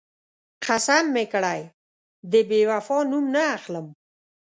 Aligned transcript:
قسم 0.67 1.05
مې 1.13 1.25
کړی، 1.33 1.61
د 2.31 2.33
بېوفا 2.49 2.97
نوم 3.11 3.25
نه 3.35 3.43
اخلم. 3.55 3.87